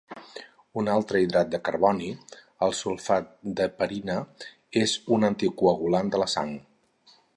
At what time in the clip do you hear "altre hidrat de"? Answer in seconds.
0.93-1.59